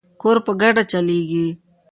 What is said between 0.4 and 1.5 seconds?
په ګډه چلیږي.